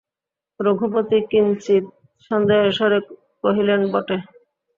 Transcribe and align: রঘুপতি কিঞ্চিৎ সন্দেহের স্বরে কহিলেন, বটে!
রঘুপতি 0.59 1.17
কিঞ্চিৎ 1.31 1.83
সন্দেহের 2.31 2.71
স্বরে 2.77 2.99
কহিলেন, 3.43 3.81
বটে! 3.93 4.17